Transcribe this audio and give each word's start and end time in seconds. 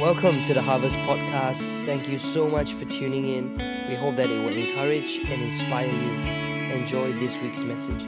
Welcome 0.00 0.42
to 0.42 0.52
the 0.52 0.60
Harvest 0.60 0.98
Podcast. 0.98 1.86
Thank 1.86 2.06
you 2.06 2.18
so 2.18 2.46
much 2.50 2.74
for 2.74 2.84
tuning 2.84 3.24
in. 3.24 3.56
We 3.88 3.94
hope 3.94 4.16
that 4.16 4.28
it 4.28 4.38
will 4.38 4.52
encourage 4.54 5.20
and 5.20 5.42
inspire 5.42 5.86
you. 5.86 6.10
Enjoy 6.70 7.14
this 7.14 7.38
week's 7.38 7.62
message. 7.62 8.04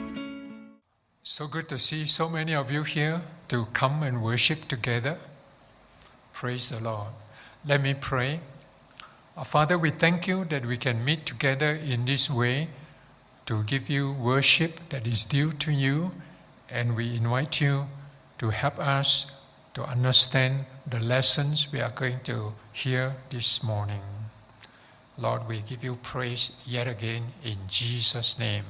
So 1.23 1.47
good 1.47 1.67
to 1.69 1.79
see 1.79 2.05
so 2.05 2.29
many 2.29 2.53
of 2.53 2.71
you 2.71 2.83
here 2.83 3.21
to 3.47 3.65
come 3.73 4.03
and 4.03 4.21
worship 4.21 4.67
together. 4.67 5.17
Praise 6.31 6.69
the 6.69 6.79
Lord. 6.83 7.07
Let 7.65 7.81
me 7.81 7.95
pray. 7.95 8.41
Our 9.35 9.43
Father, 9.43 9.75
we 9.75 9.89
thank 9.89 10.27
you 10.27 10.45
that 10.45 10.67
we 10.67 10.77
can 10.77 11.03
meet 11.03 11.25
together 11.25 11.71
in 11.71 12.05
this 12.05 12.29
way 12.29 12.67
to 13.47 13.63
give 13.63 13.89
you 13.89 14.11
worship 14.11 14.89
that 14.89 15.07
is 15.07 15.25
due 15.25 15.53
to 15.53 15.71
you, 15.71 16.11
and 16.69 16.95
we 16.95 17.15
invite 17.15 17.59
you 17.59 17.85
to 18.37 18.51
help 18.51 18.77
us 18.77 19.38
to 19.79 19.85
understand 19.85 20.65
the 20.89 20.99
lessons 20.99 21.71
we 21.71 21.79
are 21.79 21.91
going 21.91 22.19
to 22.21 22.51
hear 22.73 23.15
this 23.29 23.63
morning. 23.63 24.01
Lord, 25.17 25.47
we 25.47 25.61
give 25.61 25.85
you 25.85 25.95
praise 26.03 26.61
yet 26.67 26.85
again 26.85 27.23
in 27.45 27.55
Jesus' 27.69 28.37
name. 28.37 28.65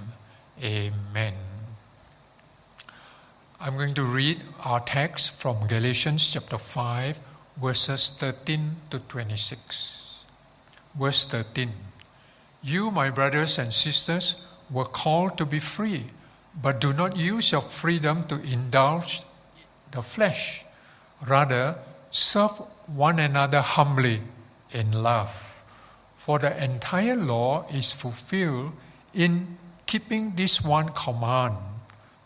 Amen. 0.63 1.33
I'm 3.59 3.75
going 3.75 3.95
to 3.95 4.03
read 4.03 4.39
our 4.63 4.81
text 4.81 5.41
from 5.41 5.65
Galatians 5.65 6.31
chapter 6.31 6.59
5, 6.59 7.19
verses 7.59 8.15
13 8.19 8.75
to 8.91 8.99
26. 8.99 10.25
Verse 10.93 11.25
13 11.25 11.71
You, 12.61 12.91
my 12.91 13.09
brothers 13.09 13.57
and 13.57 13.73
sisters, 13.73 14.53
were 14.69 14.85
called 14.85 15.39
to 15.39 15.45
be 15.47 15.57
free, 15.57 16.03
but 16.61 16.79
do 16.79 16.93
not 16.93 17.17
use 17.17 17.51
your 17.51 17.61
freedom 17.61 18.21
to 18.25 18.39
indulge 18.43 19.23
the 19.89 20.03
flesh. 20.03 20.65
Rather, 21.27 21.75
serve 22.11 22.51
one 22.87 23.19
another 23.19 23.61
humbly 23.61 24.21
in 24.71 24.91
love. 24.91 25.63
For 26.15 26.39
the 26.39 26.63
entire 26.63 27.15
law 27.15 27.65
is 27.73 27.91
fulfilled 27.91 28.73
in 29.13 29.57
keeping 29.85 30.35
this 30.35 30.63
one 30.63 30.89
command 30.89 31.55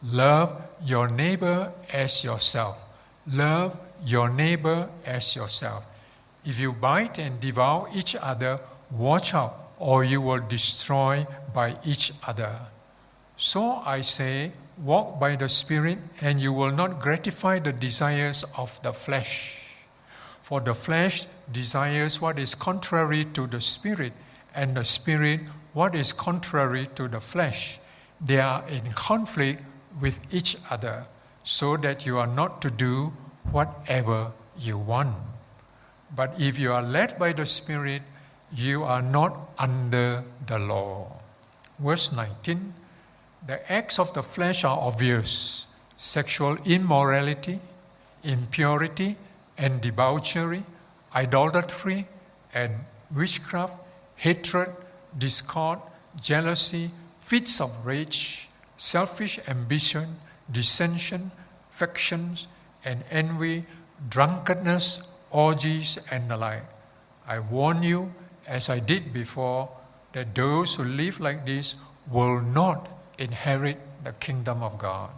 love 0.03 0.61
your 0.83 1.07
neighbor 1.07 1.71
as 1.93 2.23
yourself. 2.23 2.77
Love 3.31 3.79
your 4.05 4.29
neighbor 4.29 4.89
as 5.05 5.35
yourself. 5.35 5.85
If 6.45 6.59
you 6.59 6.73
bite 6.73 7.17
and 7.19 7.39
devour 7.39 7.89
each 7.95 8.15
other, 8.15 8.59
watch 8.91 9.33
out, 9.33 9.71
or 9.79 10.03
you 10.03 10.19
will 10.19 10.41
destroy 10.41 11.25
by 11.53 11.75
each 11.85 12.11
other. 12.27 12.53
So 13.37 13.81
I 13.85 14.01
say, 14.01 14.51
walk 14.77 15.19
by 15.19 15.35
the 15.35 15.49
Spirit, 15.49 15.97
and 16.21 16.39
you 16.39 16.53
will 16.53 16.71
not 16.71 16.99
gratify 16.99 17.59
the 17.59 17.73
desires 17.73 18.43
of 18.57 18.81
the 18.83 18.93
flesh. 18.93 19.75
For 20.41 20.59
the 20.59 20.73
flesh 20.73 21.25
desires 21.51 22.21
what 22.21 22.39
is 22.39 22.55
contrary 22.55 23.25
to 23.33 23.47
the 23.47 23.61
Spirit, 23.61 24.13
and 24.55 24.75
the 24.75 24.83
Spirit 24.83 25.41
what 25.73 25.95
is 25.95 26.13
contrary 26.13 26.87
to 26.95 27.07
the 27.07 27.19
flesh. 27.19 27.79
They 28.19 28.39
are 28.39 28.67
in 28.67 28.91
conflict 28.91 29.63
with 29.99 30.19
each 30.31 30.57
other, 30.69 31.05
so 31.43 31.77
that 31.77 32.05
you 32.05 32.17
are 32.17 32.27
not 32.27 32.61
to 32.61 32.71
do 32.71 33.13
whatever 33.51 34.31
you 34.57 34.77
want. 34.77 35.15
But 36.15 36.39
if 36.39 36.59
you 36.59 36.71
are 36.73 36.83
led 36.83 37.17
by 37.17 37.33
the 37.33 37.45
Spirit, 37.45 38.01
you 38.53 38.83
are 38.83 39.01
not 39.01 39.49
under 39.57 40.23
the 40.45 40.59
law. 40.59 41.19
Verse 41.79 42.13
19 42.13 42.73
The 43.45 43.71
acts 43.71 43.99
of 43.99 44.13
the 44.13 44.23
flesh 44.23 44.63
are 44.63 44.77
obvious 44.79 45.67
sexual 45.97 46.57
immorality, 46.65 47.59
impurity, 48.23 49.15
and 49.57 49.81
debauchery, 49.81 50.63
idolatry, 51.13 52.07
and 52.53 52.73
witchcraft, 53.13 53.75
hatred, 54.15 54.69
discord, 55.17 55.79
jealousy, 56.21 56.91
fits 57.19 57.59
of 57.59 57.85
rage, 57.85 58.49
selfish 58.77 59.39
ambition, 59.47 60.15
dissension, 60.51 61.31
factions, 61.69 62.47
and 62.85 63.03
envy, 63.11 63.65
drunkenness, 64.09 65.03
orgies, 65.31 65.99
and 66.11 66.29
the 66.29 66.37
like. 66.37 66.63
I 67.27 67.39
warn 67.39 67.83
you, 67.83 68.13
as 68.47 68.69
I 68.69 68.79
did 68.79 69.13
before, 69.13 69.69
that 70.13 70.35
those 70.35 70.75
who 70.75 70.83
live 70.83 71.19
like 71.19 71.45
this 71.45 71.75
will 72.09 72.41
not 72.41 72.89
inherit 73.19 73.79
the 74.03 74.11
kingdom 74.13 74.61
of 74.63 74.77
God. 74.77 75.09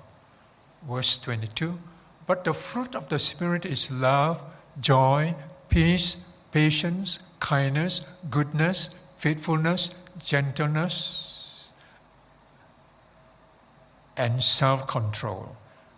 Verse 0.88 1.18
22 1.18 1.78
But 2.28 2.44
the 2.44 2.54
fruit 2.54 2.96
of 2.96 3.10
the 3.10 3.20
Spirit 3.20 3.66
is 3.66 3.92
love, 3.92 4.42
joy, 4.80 5.36
peace, 5.70 6.30
patience, 6.52 7.20
kindness, 7.40 8.18
goodness, 8.30 9.00
faithfulness, 9.18 10.04
gentleness, 10.24 11.70
and 14.18 14.42
self 14.44 14.88
control. 14.88 15.56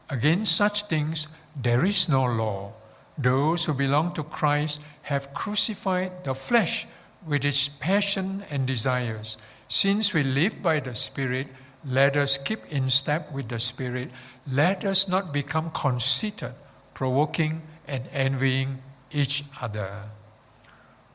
Against 0.09 0.55
such 0.55 0.83
things 0.83 1.27
there 1.55 1.85
is 1.85 2.09
no 2.09 2.23
law. 2.25 2.73
Those 3.17 3.65
who 3.65 3.73
belong 3.73 4.13
to 4.13 4.23
Christ 4.23 4.81
have 5.03 5.33
crucified 5.33 6.23
the 6.23 6.35
flesh 6.35 6.87
with 7.25 7.43
its 7.45 7.67
passion 7.67 8.43
and 8.49 8.65
desires. 8.65 9.37
Since 9.67 10.13
we 10.13 10.23
live 10.23 10.61
by 10.61 10.79
the 10.79 10.95
Spirit, 10.95 11.47
let 11.87 12.17
us 12.17 12.37
keep 12.37 12.59
in 12.71 12.89
step 12.89 13.31
with 13.31 13.47
the 13.47 13.59
Spirit. 13.59 14.11
Let 14.51 14.83
us 14.83 15.07
not 15.07 15.33
become 15.33 15.71
conceited, 15.71 16.51
provoking 16.93 17.61
and 17.87 18.03
envying 18.11 18.79
each 19.11 19.43
other. 19.61 20.03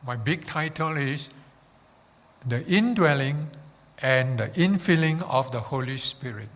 My 0.07 0.17
big 0.17 0.47
title 0.47 0.97
is 0.97 1.31
The 2.47 2.67
Indwelling 2.67 3.49
and 4.01 4.39
the 4.39 4.49
Infilling 4.49 5.23
of 5.23 5.53
the 5.53 5.61
Holy 5.61 5.99
Spirit. 5.99 6.49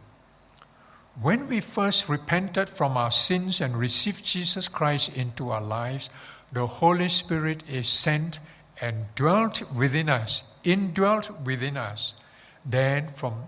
When 1.20 1.48
we 1.48 1.60
first 1.60 2.08
repented 2.08 2.70
from 2.70 2.96
our 2.96 3.10
sins 3.10 3.60
and 3.60 3.76
received 3.76 4.24
Jesus 4.24 4.68
Christ 4.68 5.16
into 5.16 5.50
our 5.50 5.62
lives, 5.62 6.10
the 6.52 6.66
Holy 6.66 7.08
Spirit 7.08 7.62
is 7.68 7.88
sent 7.88 8.40
and 8.80 9.06
dwelt 9.14 9.62
within 9.72 10.08
us, 10.08 10.44
indwelt 10.64 11.30
within 11.42 11.76
us. 11.76 12.14
Then 12.64 13.08
from 13.08 13.44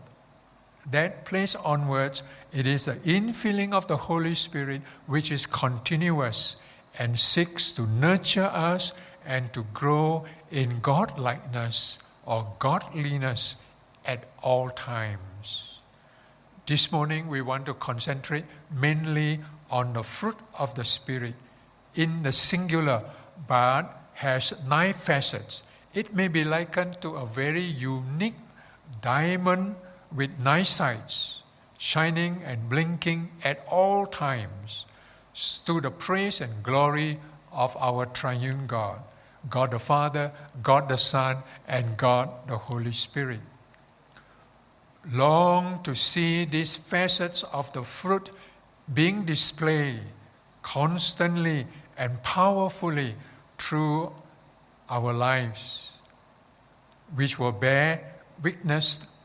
that 0.91 1.25
place 1.25 1.55
onwards, 1.55 2.23
it 2.53 2.67
is 2.67 2.87
the 2.87 2.95
infilling 2.95 3.73
of 3.73 3.87
the 3.89 3.97
Holy 3.97 4.35
Spirit 4.35 4.83
which 5.07 5.31
is 5.31 5.47
continuous 5.47 6.57
and 6.99 7.19
seeks 7.19 7.73
to 7.73 7.87
nurture 7.87 8.51
us 8.53 8.93
and 9.27 9.53
to 9.53 9.65
grow 9.75 10.25
in 10.51 10.81
godlikeness 10.81 12.03
or 12.25 12.51
godliness 12.59 13.63
at 14.07 14.25
all 14.43 14.71
times. 14.71 15.81
This 16.67 16.91
morning, 16.93 17.29
we 17.29 17.41
want 17.41 17.67
to 17.67 17.75
concentrate 17.75 18.45
mainly 18.71 19.41
on 19.71 19.93
the 19.93 20.03
fruit 20.03 20.37
of 20.59 20.75
the 20.75 20.85
Spirit 20.85 21.35
in 21.95 22.23
the 22.23 22.33
singular, 22.33 23.03
but 23.47 24.11
has 24.15 24.65
nine 24.67 24.93
facets. 24.93 25.63
It 25.95 26.15
may 26.15 26.29
be 26.29 26.45
likened 26.45 27.01
to 27.03 27.11
a 27.11 27.27
very 27.27 27.63
unique 27.63 28.37
diamond 29.01 29.77
with 30.15 30.31
nice 30.41 30.71
sides, 30.71 31.43
shining 31.79 32.43
and 32.45 32.69
blinking 32.69 33.31
at 33.45 33.65
all 33.71 34.07
times, 34.07 34.87
to 35.67 35.81
the 35.81 35.91
praise 35.91 36.41
and 36.41 36.63
glory 36.63 37.19
of 37.53 37.77
our 37.77 38.07
triune 38.07 38.67
God 38.67 39.01
God 39.49 39.71
the 39.71 39.79
Father, 39.79 40.33
God 40.63 40.89
the 40.89 40.97
Son, 40.97 41.39
and 41.67 41.97
God 41.97 42.29
the 42.47 42.57
Holy 42.57 42.93
Spirit. 42.93 43.41
Long 45.13 45.83
to 45.85 45.95
see 45.95 46.45
these 46.45 46.77
facets 46.77 47.45
of 47.45 47.73
the 47.73 47.83
fruit 47.83 48.31
being 48.93 49.25
displayed 49.25 50.01
constantly 50.63 51.67
and 51.97 52.23
powerfully 52.23 53.15
through 53.57 54.13
our 54.91 55.13
lives, 55.13 55.93
which 57.15 57.39
will 57.39 57.53
bear 57.53 58.15
witness 58.43 59.17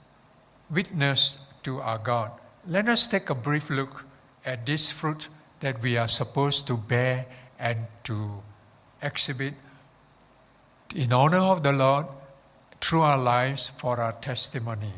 witness 0.74 1.46
to 1.64 1.80
our 1.80 1.98
God. 1.98 2.32
Let 2.68 2.88
us 2.88 3.08
take 3.08 3.30
a 3.30 3.36
brief 3.36 3.70
look 3.70 4.06
at 4.46 4.66
this 4.66 4.92
fruit 4.92 5.30
that 5.60 5.82
we 5.82 5.98
are 5.98 6.08
supposed 6.08 6.68
to 6.68 6.78
bear 6.78 7.26
and 7.60 7.78
to 8.04 8.42
exhibit 9.02 9.54
in 10.96 11.14
honor 11.14 11.38
of 11.38 11.64
the 11.64 11.72
Lord 11.72 12.08
through 12.82 13.02
our 13.02 13.18
lives 13.18 13.70
for 13.70 14.00
our 14.00 14.14
testimony. 14.14 14.94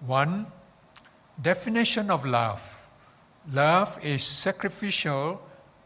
One, 0.00 0.46
definition 1.40 2.10
of 2.10 2.24
love. 2.24 2.86
Love 3.52 3.98
is 4.02 4.22
sacrificial, 4.22 5.40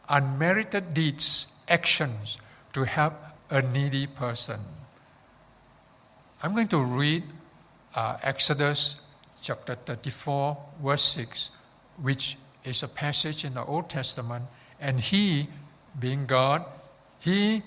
unmerited 0.09 0.93
deeds, 0.93 1.53
actions 1.69 2.39
to 2.73 2.85
help 2.85 3.15
a 3.51 3.63
needy 3.63 4.07
person. 4.07 4.61
I'm 6.43 6.55
going 6.55 6.69
to 6.69 6.79
read 6.79 7.23
uh, 7.95 8.17
Exodus 8.23 9.03
chapter 9.41 9.75
34, 9.75 10.57
verse 10.83 11.03
6, 11.03 11.51
which 12.01 12.39
is 12.65 12.83
a 12.83 12.89
passage 12.89 13.45
in 13.45 13.55
the 13.55 13.65
Old 13.65 13.91
Testament. 13.91 14.45
And 14.81 15.01
he, 15.01 15.49
being 15.99 16.27
God, 16.27 16.65
he 17.19 17.63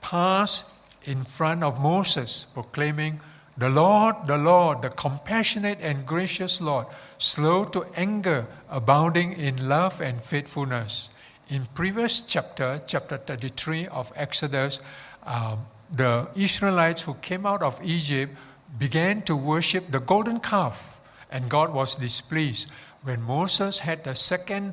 passed 0.00 0.70
in 1.04 1.24
front 1.24 1.62
of 1.62 1.80
Moses, 1.80 2.44
proclaiming, 2.44 3.20
The 3.58 3.68
Lord, 3.68 4.16
the 4.26 4.38
Lord, 4.38 4.82
the 4.82 4.90
compassionate 4.90 5.78
and 5.80 6.06
gracious 6.06 6.60
Lord, 6.60 6.86
slow 7.18 7.64
to 7.66 7.86
anger, 7.96 8.46
abounding 8.70 9.32
in 9.32 9.68
love 9.68 10.00
and 10.00 10.22
faithfulness. 10.22 11.10
In 11.48 11.66
previous 11.74 12.20
chapter, 12.20 12.80
chapter 12.86 13.18
33 13.18 13.86
of 13.88 14.12
Exodus, 14.16 14.80
um, 15.24 15.66
the 15.92 16.26
Israelites 16.34 17.02
who 17.02 17.14
came 17.14 17.46
out 17.46 17.62
of 17.62 17.78
Egypt 17.84 18.34
began 18.78 19.22
to 19.22 19.36
worship 19.36 19.90
the 19.90 20.00
golden 20.00 20.40
calf, 20.40 21.00
and 21.30 21.48
God 21.48 21.72
was 21.72 21.96
displeased. 21.96 22.70
When 23.02 23.22
Moses 23.22 23.80
had 23.80 24.04
the 24.04 24.14
second, 24.14 24.72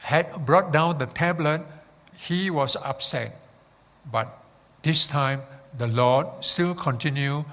had 0.00 0.44
brought 0.44 0.72
down 0.72 0.98
the 0.98 1.06
tablet, 1.06 1.62
he 2.16 2.50
was 2.50 2.76
upset. 2.76 3.40
But 4.10 4.42
this 4.82 5.06
time, 5.06 5.42
the 5.76 5.88
Lord 5.88 6.26
still 6.40 6.74
continued 6.74 7.44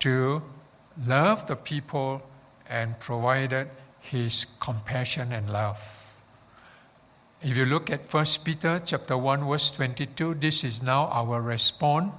to 0.00 0.42
love 1.06 1.46
the 1.46 1.56
people 1.56 2.22
and 2.68 2.98
provided 2.98 3.68
his 4.00 4.46
compassion 4.60 5.32
and 5.32 5.50
love. 5.50 6.00
If 7.42 7.56
you 7.56 7.64
look 7.64 7.90
at 7.90 8.02
1 8.02 8.24
Peter 8.44 8.80
chapter 8.84 9.16
1 9.16 9.48
verse 9.48 9.70
22, 9.72 10.34
this 10.34 10.62
is 10.62 10.82
now 10.82 11.06
our 11.06 11.40
response. 11.40 12.12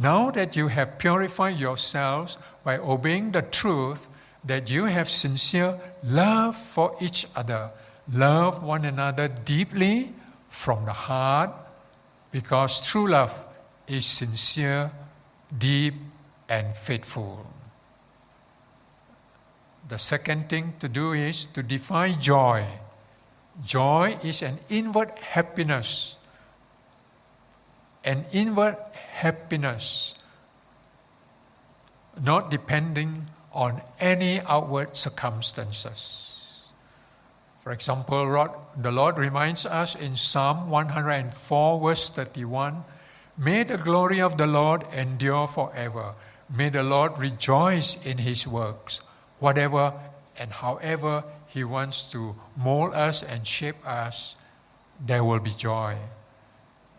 Now 0.00 0.30
that 0.30 0.56
you 0.56 0.68
have 0.68 0.98
purified 0.98 1.60
yourselves 1.60 2.38
by 2.64 2.78
obeying 2.78 3.32
the 3.32 3.42
truth, 3.42 4.08
that 4.42 4.70
you 4.70 4.86
have 4.86 5.10
sincere 5.10 5.78
love 6.02 6.56
for 6.56 6.96
each 7.00 7.26
other, 7.36 7.70
love 8.10 8.62
one 8.62 8.86
another 8.86 9.28
deeply 9.28 10.14
from 10.48 10.86
the 10.86 10.94
heart, 10.94 11.50
because 12.32 12.80
true 12.80 13.08
love 13.10 13.46
is 13.86 14.06
sincere, 14.06 14.90
deep, 15.58 15.94
and 16.48 16.74
faithful. 16.74 17.46
The 19.86 19.98
second 19.98 20.48
thing 20.48 20.74
to 20.80 20.88
do 20.88 21.12
is 21.12 21.44
to 21.46 21.62
define 21.62 22.18
joy. 22.18 22.64
Joy 23.66 24.16
is 24.22 24.40
an 24.40 24.60
inward 24.70 25.10
happiness. 25.18 26.16
An 28.04 28.24
inward 28.32 28.76
happiness, 29.20 30.14
not 32.20 32.50
depending 32.50 33.26
on 33.52 33.82
any 33.98 34.40
outward 34.40 34.96
circumstances. 34.96 36.30
For 37.58 37.72
example, 37.72 38.24
the 38.76 38.90
Lord 38.90 39.18
reminds 39.18 39.66
us 39.66 39.94
in 39.94 40.16
Psalm 40.16 40.70
104, 40.70 41.80
verse 41.80 42.10
31 42.10 42.84
May 43.36 43.62
the 43.64 43.78
glory 43.78 44.20
of 44.20 44.36
the 44.36 44.46
Lord 44.46 44.84
endure 44.92 45.46
forever. 45.46 46.14
May 46.48 46.68
the 46.68 46.82
Lord 46.82 47.18
rejoice 47.18 48.04
in 48.04 48.18
his 48.18 48.46
works. 48.46 49.00
Whatever 49.38 49.94
and 50.38 50.50
however 50.50 51.24
he 51.46 51.64
wants 51.64 52.10
to 52.12 52.34
mold 52.56 52.94
us 52.94 53.22
and 53.22 53.46
shape 53.46 53.76
us, 53.86 54.36
there 55.00 55.24
will 55.24 55.38
be 55.38 55.50
joy. 55.50 55.96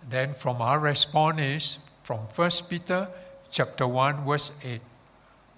Then 0.09 0.33
from 0.33 0.61
our 0.61 0.79
response 0.79 1.41
is 1.41 1.79
from 2.03 2.19
1 2.35 2.49
Peter 2.69 3.07
chapter 3.51 3.87
1 3.87 4.25
verse 4.25 4.51
8. 4.63 4.81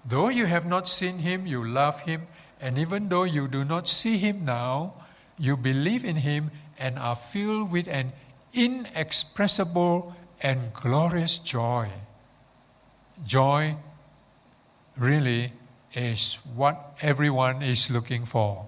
Though 0.04 0.28
you 0.28 0.46
have 0.46 0.66
not 0.66 0.86
seen 0.86 1.18
him, 1.18 1.46
you 1.46 1.64
love 1.64 2.00
him, 2.00 2.26
and 2.60 2.78
even 2.78 3.08
though 3.08 3.24
you 3.24 3.48
do 3.48 3.64
not 3.64 3.88
see 3.88 4.18
him 4.18 4.44
now, 4.44 4.94
you 5.38 5.56
believe 5.56 6.04
in 6.04 6.16
him 6.16 6.50
and 6.78 6.98
are 6.98 7.16
filled 7.16 7.72
with 7.72 7.88
an 7.88 8.12
inexpressible 8.52 10.14
and 10.42 10.72
glorious 10.72 11.38
joy. 11.38 11.88
Joy 13.24 13.76
really 14.96 15.52
is 15.94 16.40
what 16.54 16.98
everyone 17.00 17.62
is 17.62 17.90
looking 17.90 18.24
for. 18.24 18.66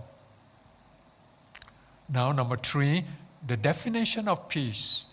Now, 2.09 2.33
number 2.33 2.57
three, 2.57 3.05
the 3.47 3.57
definition 3.57 4.29
of 4.29 4.49
peace. 4.49 5.07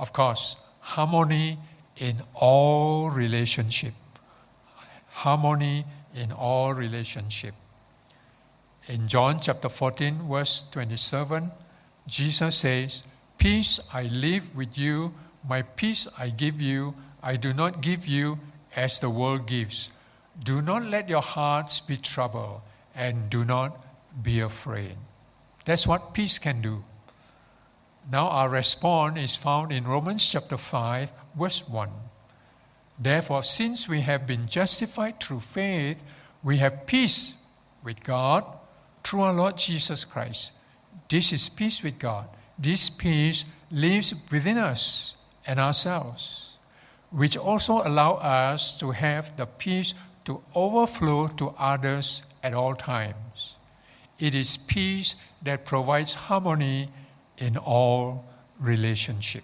Of 0.00 0.14
course, 0.14 0.56
harmony 0.80 1.58
in 1.98 2.22
all 2.34 3.10
relationship. 3.10 3.92
Harmony 5.10 5.84
in 6.14 6.32
all 6.32 6.72
relationship. 6.72 7.54
In 8.88 9.08
John 9.08 9.40
chapter 9.40 9.68
14, 9.68 10.26
verse 10.26 10.68
27, 10.70 11.50
Jesus 12.06 12.56
says, 12.56 13.04
Peace 13.36 13.78
I 13.92 14.04
live 14.04 14.56
with 14.56 14.78
you, 14.78 15.12
my 15.46 15.60
peace 15.60 16.08
I 16.18 16.30
give 16.30 16.62
you, 16.62 16.94
I 17.22 17.36
do 17.36 17.52
not 17.52 17.82
give 17.82 18.06
you 18.06 18.38
as 18.74 19.00
the 19.00 19.10
world 19.10 19.46
gives. 19.46 19.92
Do 20.42 20.62
not 20.62 20.84
let 20.84 21.10
your 21.10 21.20
hearts 21.20 21.78
be 21.80 21.98
troubled, 21.98 22.62
and 22.94 23.28
do 23.28 23.44
not 23.44 23.84
be 24.22 24.40
afraid. 24.40 24.96
That's 25.66 25.86
what 25.86 26.14
peace 26.14 26.38
can 26.38 26.62
do. 26.62 26.84
Now, 28.10 28.26
our 28.28 28.48
response 28.48 29.18
is 29.18 29.36
found 29.36 29.70
in 29.70 29.84
Romans 29.84 30.28
chapter 30.28 30.56
5, 30.56 31.12
verse 31.38 31.68
1. 31.68 31.88
Therefore, 32.98 33.44
since 33.44 33.88
we 33.88 34.00
have 34.00 34.26
been 34.26 34.46
justified 34.46 35.20
through 35.20 35.40
faith, 35.40 36.02
we 36.42 36.56
have 36.56 36.86
peace 36.86 37.34
with 37.84 38.02
God 38.02 38.44
through 39.04 39.22
our 39.22 39.32
Lord 39.32 39.56
Jesus 39.56 40.04
Christ. 40.04 40.52
This 41.08 41.32
is 41.32 41.48
peace 41.48 41.84
with 41.84 42.00
God. 42.00 42.28
This 42.58 42.90
peace 42.90 43.44
lives 43.70 44.12
within 44.30 44.58
us 44.58 45.16
and 45.46 45.60
ourselves, 45.60 46.58
which 47.10 47.36
also 47.36 47.80
allow 47.84 48.14
us 48.14 48.76
to 48.78 48.90
have 48.90 49.36
the 49.36 49.46
peace 49.46 49.94
to 50.24 50.42
overflow 50.54 51.28
to 51.28 51.54
others 51.58 52.24
at 52.42 52.54
all 52.54 52.74
times. 52.74 53.56
It 54.18 54.34
is 54.34 54.56
peace 54.56 55.14
that 55.42 55.64
provides 55.64 56.14
harmony 56.14 56.90
in 57.40 57.56
all 57.56 58.24
relationship. 58.60 59.42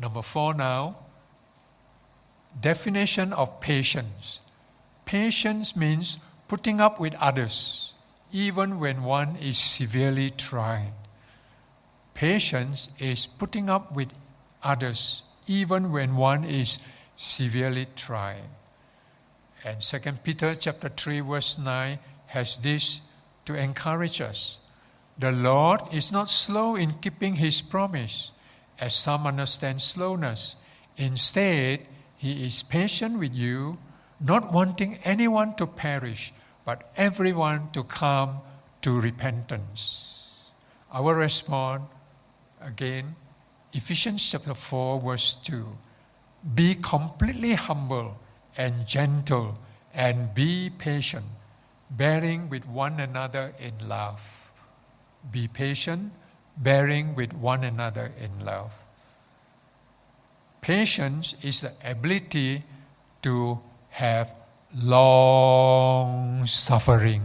Number 0.00 0.22
four 0.22 0.54
now, 0.54 0.98
definition 2.60 3.32
of 3.32 3.60
patience. 3.60 4.40
Patience 5.04 5.76
means 5.76 6.18
putting 6.48 6.80
up 6.80 6.98
with 6.98 7.14
others, 7.16 7.94
even 8.32 8.80
when 8.80 9.04
one 9.04 9.36
is 9.36 9.58
severely 9.58 10.30
tried. 10.30 10.92
Patience 12.14 12.88
is 12.98 13.26
putting 13.26 13.68
up 13.70 13.94
with 13.94 14.08
others, 14.62 15.22
even 15.46 15.92
when 15.92 16.16
one 16.16 16.44
is 16.44 16.78
severely 17.16 17.86
tried. 17.94 18.48
And 19.64 19.80
2 19.80 19.98
Peter 20.22 20.54
chapter 20.54 20.88
3 20.88 21.20
verse 21.20 21.58
9 21.58 21.98
has 22.26 22.58
this 22.58 23.00
to 23.44 23.54
encourage 23.54 24.20
us. 24.20 24.60
The 25.18 25.32
Lord 25.32 25.80
is 25.92 26.12
not 26.12 26.28
slow 26.28 26.76
in 26.76 26.94
keeping 27.00 27.36
his 27.36 27.62
promise, 27.62 28.32
as 28.78 28.94
some 28.94 29.26
understand 29.26 29.80
slowness. 29.80 30.56
Instead, 30.96 31.86
he 32.16 32.44
is 32.44 32.62
patient 32.62 33.18
with 33.18 33.34
you, 33.34 33.78
not 34.20 34.52
wanting 34.52 34.98
anyone 35.04 35.54
to 35.56 35.66
perish, 35.66 36.32
but 36.64 36.90
everyone 36.96 37.70
to 37.72 37.82
come 37.82 38.40
to 38.82 39.00
repentance. 39.00 40.24
Our 40.92 41.14
response, 41.14 41.84
again, 42.60 43.16
Ephesians 43.72 44.30
chapter 44.30 44.54
4, 44.54 45.00
verse 45.00 45.34
2. 45.34 45.66
Be 46.54 46.74
completely 46.74 47.54
humble 47.54 48.18
and 48.56 48.86
gentle 48.86 49.58
and 49.94 50.32
be 50.34 50.70
patient, 50.70 51.24
bearing 51.90 52.48
with 52.48 52.66
one 52.66 53.00
another 53.00 53.54
in 53.58 53.88
love. 53.88 54.52
Be 55.30 55.48
patient, 55.48 56.12
bearing 56.56 57.14
with 57.14 57.32
one 57.34 57.64
another 57.64 58.10
in 58.20 58.44
love. 58.44 58.82
Patience 60.60 61.34
is 61.42 61.60
the 61.60 61.72
ability 61.84 62.64
to 63.22 63.60
have 63.90 64.36
long 64.74 66.46
suffering. 66.46 67.22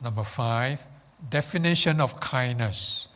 Number 0.00 0.24
five, 0.24 0.84
definition 1.28 2.00
of 2.00 2.18
kindness. 2.20 3.08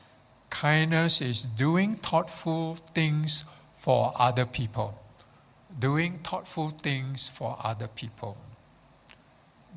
Kindness 0.50 1.20
is 1.20 1.42
doing 1.42 1.96
thoughtful 1.96 2.74
things 2.94 3.44
for 3.74 4.12
other 4.16 4.46
people. 4.46 4.98
Doing 5.78 6.18
thoughtful 6.18 6.70
things 6.70 7.28
for 7.28 7.58
other 7.62 7.88
people. 7.88 8.36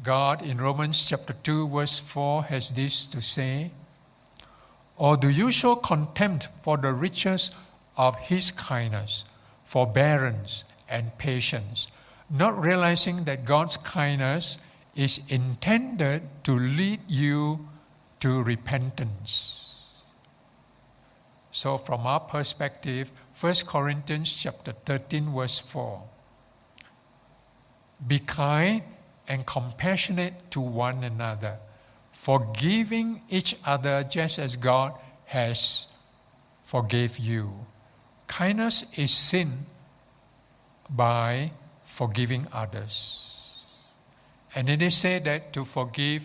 God 0.03 0.41
in 0.41 0.58
Romans 0.58 1.06
chapter 1.06 1.34
2, 1.34 1.68
verse 1.70 2.00
4 2.00 2.44
has 2.44 2.72
this 2.72 3.06
to 3.08 3.22
say 3.22 3.72
Or 4.96 5.18
do 5.18 5.29
you 5.29 5.51
show 5.51 5.75
contempt 5.75 6.48
for 6.63 6.77
the 6.77 6.94
riches 6.94 7.51
of 7.98 8.18
His 8.18 8.51
kindness, 8.51 9.25
forbearance, 9.63 10.63
and 10.89 11.18
patience, 11.18 11.88
not 12.29 12.60
realizing 12.60 13.25
that 13.25 13.46
God's 13.46 13.77
kindness 13.77 14.60
is 14.96 15.22
intended 15.29 16.22
to 16.44 16.58
lead 16.58 17.00
you 17.08 17.68
to 18.20 18.44
repentance. 18.44 19.86
So, 21.51 21.77
from 21.77 22.06
our 22.06 22.20
perspective, 22.20 23.12
1 23.39 23.53
Corinthians 23.65 24.32
chapter 24.32 24.74
13, 24.86 25.34
verse 25.34 25.60
4 25.60 26.03
Be 28.08 28.20
kind 28.20 28.84
and 29.29 29.45
compassionate 29.45 30.33
to 30.51 30.59
one 30.59 31.03
another, 31.03 31.59
forgiving 32.12 33.21
each 33.29 33.55
other 33.63 34.03
just 34.03 34.39
as 34.39 34.55
God 34.55 34.98
has 35.25 35.88
forgave 36.63 37.17
you. 37.17 37.53
Kindness 38.27 38.98
is 38.98 39.12
seen 39.12 39.65
by 40.89 41.51
forgiving 41.83 42.48
others. 42.51 43.63
And 44.55 44.69
it 44.69 44.81
is 44.81 44.98
said 44.98 45.24
that 45.25 45.53
to 45.53 45.63
forgive 45.63 46.24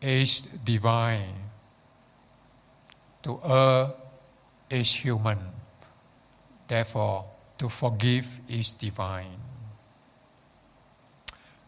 is 0.00 0.40
divine, 0.40 1.34
to 3.22 3.40
err 3.44 3.94
is 4.70 4.94
human. 4.94 5.38
Therefore, 6.68 7.24
to 7.58 7.68
forgive 7.68 8.40
is 8.48 8.72
divine. 8.72 9.38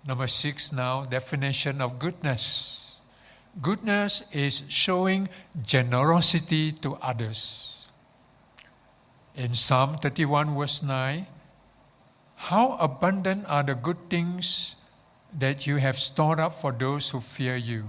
Number 0.09 0.27
six 0.27 0.73
now, 0.73 1.05
definition 1.05 1.83
of 1.83 1.99
goodness. 1.99 2.97
Goodness 3.61 4.25
is 4.33 4.65
showing 4.69 5.29
generosity 5.61 6.73
to 6.81 6.97
others. 7.03 7.93
In 9.37 9.53
Psalm 9.53 9.97
31, 9.97 10.57
verse 10.57 10.83
9, 10.83 11.27
how 12.37 12.79
abundant 12.81 13.45
are 13.49 13.62
the 13.62 13.75
good 13.75 14.09
things 14.09 14.77
that 15.38 15.67
you 15.67 15.77
have 15.77 15.99
stored 15.99 16.41
up 16.41 16.55
for 16.55 16.73
those 16.73 17.11
who 17.11 17.21
fear 17.21 17.57
you, 17.57 17.85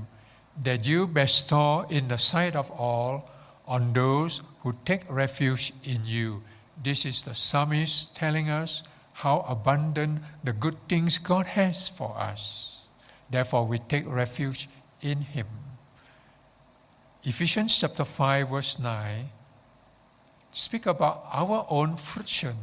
that 0.62 0.86
you 0.86 1.08
bestow 1.08 1.86
in 1.90 2.10
the 2.10 2.18
sight 2.18 2.54
of 2.54 2.70
all 2.72 3.30
on 3.66 3.94
those 3.94 4.42
who 4.64 4.76
take 4.84 5.10
refuge 5.10 5.72
in 5.86 6.02
you. 6.04 6.44
This 6.84 7.06
is 7.06 7.24
the 7.24 7.34
psalmist 7.34 8.14
telling 8.14 8.50
us 8.50 8.84
how 9.20 9.44
abundant 9.50 10.22
the 10.46 10.54
good 10.54 10.76
things 10.88 11.18
God 11.18 11.46
has 11.46 11.90
for 11.90 12.16
us. 12.18 12.84
Therefore, 13.30 13.68
we 13.68 13.78
take 13.80 14.08
refuge 14.08 14.70
in 15.02 15.22
Him. 15.22 15.46
Ephesians 17.24 17.78
chapter 17.82 18.06
5, 18.06 18.50
verse 18.50 18.80
9 18.80 19.30
speak 20.52 20.86
about 20.86 21.26
our 21.32 21.68
own 21.70 21.96
fruition. 21.96 22.56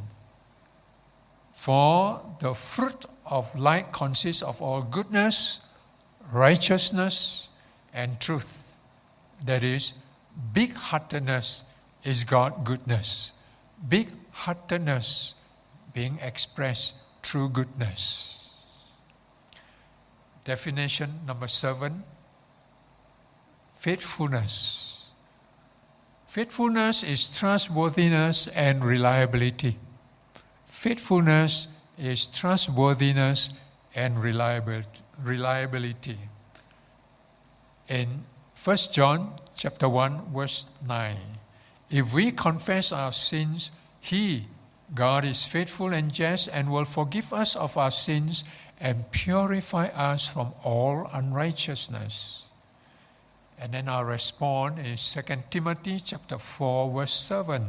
For 1.53 2.23
the 2.41 2.55
fruit 2.55 3.05
of 3.27 3.55
light 3.55 3.93
consists 3.93 4.43
of 4.43 4.61
all 4.63 4.83
goodness, 4.83 5.65
righteousness, 6.33 7.51
and 7.93 8.19
truth. 8.19 8.73
That 9.45 9.63
is, 9.63 9.93
big 10.55 10.73
heartedness 10.73 11.65
is 12.03 12.25
God 12.25 12.65
goodness. 12.65 13.35
Big 13.89 14.09
heartedness 14.33 15.35
being 15.97 16.19
expressed 16.21 16.95
through 17.23 17.49
goodness. 17.49 18.61
Definition 20.45 21.21
number 21.26 21.49
seven 21.49 22.05
faithfulness. 23.75 25.15
Faithfulness 26.26 27.03
is 27.03 27.38
trustworthiness 27.38 28.47
and 28.49 28.85
reliability. 28.85 29.79
Faithfulness 30.67 31.69
is 31.99 32.26
trustworthiness 32.26 33.55
and 33.95 34.23
reliability. 34.23 36.19
In 37.88 38.25
1 38.62 38.76
John 38.93 39.33
chapter 39.57 39.88
1 39.88 40.35
verse 40.35 40.69
9, 40.87 41.17
if 41.88 42.12
we 42.12 42.33
confess 42.33 42.93
our 42.93 43.12
sins, 43.12 43.71
he 43.99 44.45
God 44.95 45.25
is 45.25 45.45
faithful 45.45 45.93
and 45.93 46.12
just 46.12 46.49
and 46.49 46.71
will 46.71 46.85
forgive 46.85 47.33
us 47.33 47.57
of 47.57 47.76
our 47.76 47.90
sins 47.90 48.45
and 48.81 49.11
purify 49.11 49.87
us 49.88 50.28
from 50.28 50.52
all 50.62 51.11
unrighteousness. 51.12 52.45
And 53.59 53.73
then 53.73 53.88
our 53.88 54.05
response 54.05 54.81
is 54.87 55.14
2 55.14 55.37
Timothy 55.50 56.00
chapter 56.05 56.38
4 56.38 56.93
verse 56.93 57.14
7. 57.14 57.69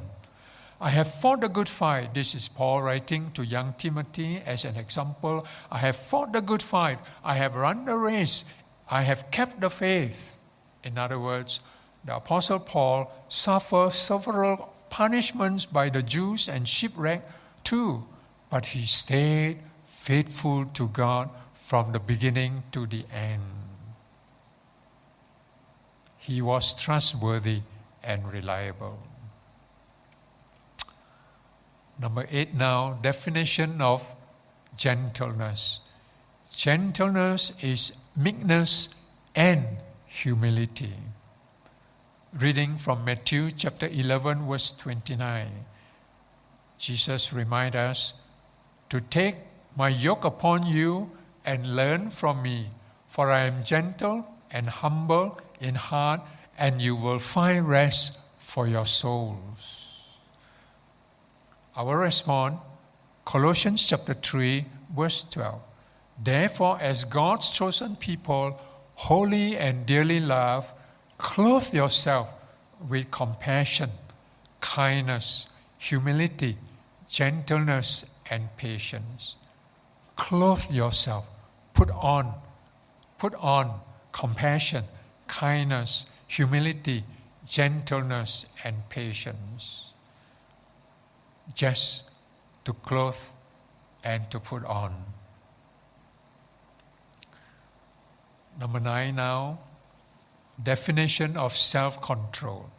I 0.80 0.90
have 0.90 1.12
fought 1.12 1.42
the 1.42 1.50
good 1.50 1.70
fight. 1.70 2.14
This 2.14 2.36
is 2.36 2.48
Paul 2.48 2.84
writing 2.84 3.32
to 3.32 3.44
young 3.44 3.74
Timothy 3.80 4.44
as 4.46 4.64
an 4.64 4.76
example. 4.76 5.48
I 5.72 5.80
have 5.80 5.96
fought 5.96 6.34
the 6.34 6.42
good 6.42 6.62
fight. 6.62 7.00
I 7.24 7.34
have 7.36 7.56
run 7.56 7.86
the 7.86 7.98
race. 7.98 8.46
I 8.90 9.02
have 9.02 9.32
kept 9.32 9.60
the 9.60 9.72
faith. 9.72 10.38
In 10.84 10.98
other 11.00 11.20
words, 11.20 11.62
the 12.06 12.16
Apostle 12.16 12.60
Paul 12.60 13.12
suffered 13.28 13.92
several 13.92 14.72
punishments 14.90 15.66
by 15.66 15.90
the 15.90 16.02
Jews 16.02 16.48
and 16.48 16.68
shipwreck 16.68 17.24
too, 17.64 18.06
but 18.50 18.68
he 18.68 18.86
stayed 18.86 19.60
faithful 19.84 20.66
to 20.66 20.88
God 20.90 21.30
from 21.54 21.92
the 21.92 22.00
beginning 22.00 22.64
to 22.72 22.86
the 22.86 23.06
end. 23.14 23.42
He 26.20 26.42
was 26.42 26.74
trustworthy 26.74 27.62
and 28.04 28.32
reliable. 28.32 29.00
Number 32.00 32.28
eight 32.30 32.54
now, 32.54 33.00
definition 33.02 33.82
of 33.82 34.16
gentleness. 34.76 35.82
Gentleness 36.56 37.64
is 37.64 37.98
meekness 38.16 38.96
and 39.36 39.66
humility. 40.06 40.94
Reading 42.34 42.76
from 42.76 43.06
Matthew 43.06 43.52
chapter 43.52 43.88
11, 43.88 44.48
verse 44.50 44.72
29. 44.72 45.48
Jesus 46.78 47.32
reminds 47.32 47.78
us 47.78 48.14
to 48.90 49.00
take 49.00 49.36
my 49.78 49.88
yoke 49.88 50.26
upon 50.26 50.66
you 50.66 51.10
and 51.46 51.78
learn 51.78 52.10
from 52.10 52.44
me, 52.44 52.68
for 53.08 53.32
I 53.32 53.46
am 53.46 53.64
gentle 53.64 54.28
and 54.52 54.68
humble 54.68 55.40
in 55.62 55.76
heart, 55.76 56.20
and 56.60 56.82
you 56.82 56.98
will 56.98 57.18
find 57.18 57.68
rest 57.68 58.20
for 58.38 58.68
your 58.68 58.86
souls. 58.86 60.18
Our 61.78 61.98
response, 61.98 62.58
Colossians 63.24 63.88
chapter 63.88 64.14
3, 64.14 64.66
verse 64.94 65.24
12. 65.24 65.62
Therefore, 66.22 66.78
as 66.82 67.06
God's 67.06 67.50
chosen 67.52 67.96
people, 67.96 68.60
holy 68.96 69.56
and 69.58 69.86
dearly 69.86 70.20
loved, 70.20 70.74
clothe 71.18 71.74
yourself 71.74 72.34
with 72.88 73.10
compassion, 73.12 73.90
kindness, 74.60 75.50
humility, 75.78 76.58
gentleness, 77.10 78.20
and 78.30 78.56
patience. 78.58 79.36
Clothe 80.16 80.72
yourself, 80.72 81.28
put 81.74 81.90
on, 81.92 82.34
put 83.18 83.34
on 83.36 83.80
compassion, 84.12 84.84
kindness, 85.28 86.06
humility, 86.28 87.04
gentleness, 87.46 88.54
and 88.64 88.76
patience 88.90 89.92
just 91.54 92.10
to 92.66 92.74
clothe 92.74 93.16
and 94.04 94.30
to 94.32 94.40
put 94.40 94.66
on. 94.66 94.94
Number 98.60 98.80
nine 98.80 99.16
now, 99.16 99.60
definition 100.62 101.38
of 101.38 101.56
self 101.56 102.02
control. 102.02 102.70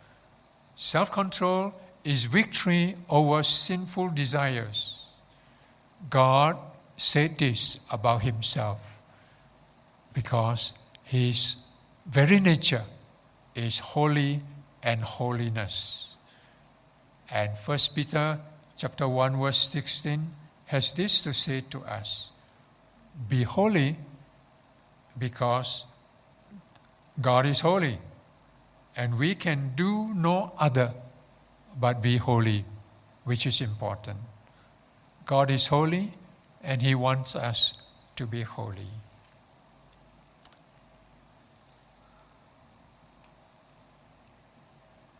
Self 0.74 1.10
control 1.10 1.74
is 2.04 2.24
victory 2.24 2.94
over 3.08 3.42
sinful 3.42 4.10
desires. 4.10 5.06
God 6.08 6.56
said 6.96 7.38
this 7.38 7.80
about 7.90 8.22
himself 8.22 9.02
because 10.12 10.72
his 11.04 11.62
very 12.06 12.40
nature 12.40 12.84
is 13.54 13.78
holy 13.78 14.40
and 14.82 15.00
holiness. 15.02 16.16
And 17.30 17.56
First 17.58 17.94
Peter 17.94 18.38
chapter 18.76 19.06
1, 19.06 19.38
verse 19.38 19.58
16, 19.70 20.26
has 20.66 20.92
this 20.92 21.22
to 21.22 21.32
say 21.32 21.62
to 21.70 21.80
us 21.80 22.30
Be 23.28 23.42
holy 23.42 23.96
because 25.18 25.84
God 27.20 27.46
is 27.46 27.60
holy, 27.60 27.98
and 28.96 29.18
we 29.18 29.34
can 29.34 29.72
do 29.74 30.12
no 30.14 30.52
other 30.58 30.94
but 31.80 32.00
be 32.02 32.16
holy, 32.16 32.64
which 33.24 33.46
is 33.46 33.60
important. 33.60 34.18
God 35.24 35.50
is 35.50 35.66
holy, 35.66 36.12
and 36.62 36.80
He 36.82 36.94
wants 36.94 37.34
us 37.34 37.82
to 38.16 38.26
be 38.26 38.42
holy. 38.42 38.92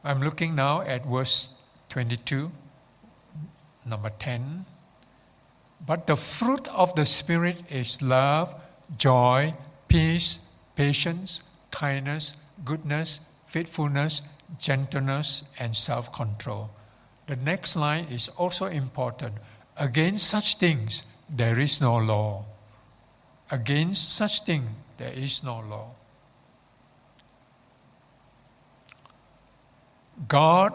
I'm 0.05 0.23
looking 0.23 0.55
now 0.55 0.81
at 0.83 1.05
verse 1.05 1.61
22 1.88 2.50
Number 3.88 4.11
10. 4.19 4.67
But 5.87 6.07
the 6.07 6.17
fruit 6.17 6.69
of 6.69 6.95
the 6.95 7.05
Spirit 7.05 7.62
is 7.71 8.02
love, 8.02 8.55
joy, 8.99 9.55
peace, 9.88 10.45
patience, 10.76 11.43
kindness, 11.78 12.35
goodness, 12.64 13.20
faithfulness, 13.47 14.23
gentleness, 14.58 15.54
and 15.61 15.76
self 15.76 16.12
control. 16.12 16.70
The 17.26 17.37
next 17.37 17.76
line 17.76 18.06
is 18.11 18.28
also 18.30 18.66
important. 18.66 19.35
Against 19.76 20.26
such 20.26 20.58
things, 20.58 21.04
there 21.30 21.61
is 21.61 21.80
no 21.80 21.97
law. 21.97 22.44
Against 23.50 24.12
such 24.12 24.42
thing, 24.42 24.64
there 24.97 25.12
is 25.12 25.44
no 25.44 25.61
law. 25.61 25.90
God, 30.26 30.75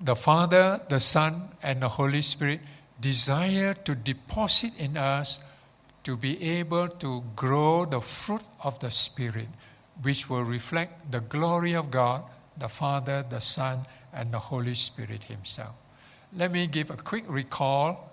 the 0.00 0.14
Father, 0.14 0.80
the 0.88 1.00
Son, 1.00 1.50
and 1.62 1.82
the 1.82 1.88
Holy 1.88 2.22
Spirit 2.22 2.60
desire 3.00 3.74
to 3.74 3.96
deposit 3.96 4.78
in 4.78 4.96
us 4.96 5.42
to 6.04 6.16
be 6.16 6.40
able 6.42 6.88
to 6.88 7.22
grow 7.34 7.84
the 7.84 8.00
fruit 8.00 8.42
of 8.62 8.78
the 8.80 8.90
Spirit, 8.90 9.48
which 10.00 10.30
will 10.30 10.44
reflect 10.44 11.10
the 11.12 11.20
glory 11.20 11.74
of 11.74 11.90
God, 11.90 12.24
the 12.56 12.68
Father, 12.68 13.24
the 13.28 13.40
Son, 13.40 13.80
and 14.12 14.32
the 14.32 14.38
Holy 14.38 14.74
Spirit 14.74 15.24
Himself. 15.24 15.74
Let 16.34 16.50
me 16.50 16.66
give 16.66 16.90
a 16.90 16.96
quick 16.96 17.24
recall 17.28 18.10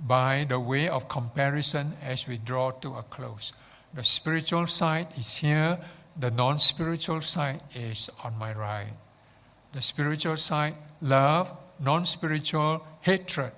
by 0.00 0.46
the 0.48 0.58
way 0.58 0.88
of 0.88 1.08
comparison 1.08 1.92
as 2.02 2.26
we 2.26 2.38
draw 2.38 2.70
to 2.70 2.94
a 2.94 3.02
close. 3.02 3.52
The 3.94 4.04
spiritual 4.04 4.66
side 4.66 5.08
is 5.18 5.36
here, 5.36 5.78
the 6.16 6.30
non 6.30 6.58
spiritual 6.58 7.20
side 7.20 7.62
is 7.74 8.10
on 8.24 8.38
my 8.38 8.52
right. 8.52 8.92
The 9.72 9.82
spiritual 9.82 10.36
side, 10.36 10.74
love, 11.00 11.56
non 11.78 12.04
spiritual, 12.04 12.84
hatred, 13.00 13.52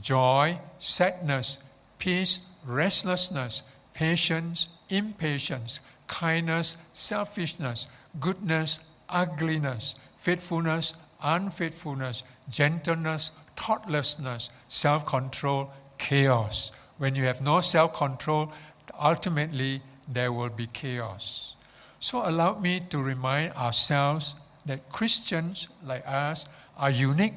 joy, 0.00 0.58
sadness, 0.78 1.62
peace, 1.98 2.40
restlessness, 2.64 3.62
patience, 3.94 4.68
impatience, 4.88 5.80
kindness, 6.12 6.76
selfishness, 6.92 7.86
goodness, 8.20 8.80
ugliness, 9.08 9.94
faithfulness, 10.18 10.94
unfaithfulness, 11.22 12.22
gentleness, 12.50 13.30
thoughtlessness, 13.56 14.50
self 14.68 15.06
control, 15.06 15.72
chaos. 15.96 16.70
When 16.98 17.14
you 17.14 17.24
have 17.24 17.40
no 17.40 17.60
self 17.60 17.94
control, 17.94 18.52
ultimately 19.00 19.80
there 20.06 20.32
will 20.32 20.50
be 20.50 20.66
chaos. 20.66 21.56
So, 21.98 22.28
allow 22.28 22.58
me 22.58 22.80
to 22.90 22.98
remind 22.98 23.54
ourselves 23.54 24.34
that 24.66 24.90
Christians 24.90 25.68
like 25.82 26.04
us 26.06 26.46
are 26.76 26.90
unique 26.90 27.34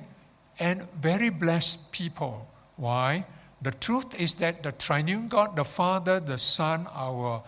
and 0.59 0.83
very 0.99 1.29
blessed 1.29 1.93
people. 1.93 2.45
Why? 2.75 3.25
The 3.61 3.71
truth 3.71 4.19
is 4.19 4.35
that 4.35 4.63
the 4.63 4.73
triune 4.73 5.27
God, 5.27 5.55
the 5.55 5.63
Father, 5.63 6.19
the 6.19 6.37
Son, 6.37 6.87
our 6.93 7.41